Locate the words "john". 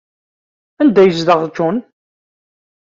1.55-1.77